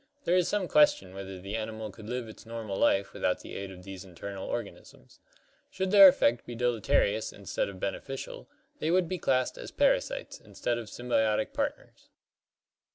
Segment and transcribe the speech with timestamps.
[0.25, 3.69] There is some question whether the animal could live its normal life without the aid
[3.69, 5.19] of these internal organisms.
[5.69, 10.79] Should their effect be deleterious instead of beneficial, they would be classed as parasites instead
[10.79, 12.09] of sym biotic partners.